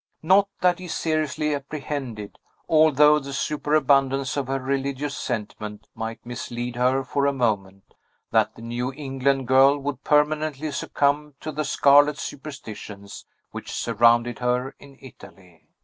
Not 0.23 0.49
that 0.61 0.79
he 0.79 0.87
seriously 0.87 1.53
apprehended 1.53 2.39
although 2.67 3.19
the 3.19 3.33
superabundance 3.33 4.35
of 4.35 4.47
her 4.47 4.59
religious 4.59 5.15
sentiment 5.15 5.85
might 5.93 6.25
mislead 6.25 6.75
her 6.75 7.03
for 7.03 7.27
a 7.27 7.31
moment 7.31 7.93
that 8.31 8.55
the 8.55 8.63
New 8.63 8.91
England 8.93 9.47
girl 9.47 9.77
would 9.77 10.03
permanently 10.03 10.71
succumb 10.71 11.35
to 11.41 11.51
the 11.51 11.63
scarlet 11.63 12.17
superstitions 12.17 13.27
which 13.51 13.71
surrounded 13.71 14.39
her 14.39 14.73
in 14.79 14.97
Italy. 14.99 15.69